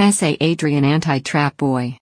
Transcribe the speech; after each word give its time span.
Essay 0.00 0.38
Adrian 0.40 0.82
Anti-Trap 0.82 1.58
Boy. 1.58 1.99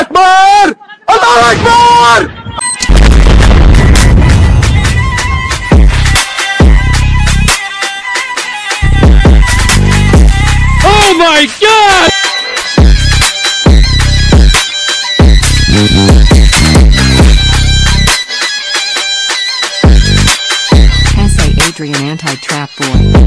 Akbar! 0.00 0.74
Allahu 1.08 1.40
Akbar! 1.52 2.20
Oh 10.82 11.14
my 11.18 11.46
god! 11.60 12.10
Adrian 21.68 21.94
Anti-Trap 21.96 22.70
Boy 22.76 23.20